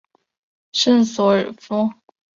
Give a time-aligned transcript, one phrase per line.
[0.71, 1.91] 圣索尔夫。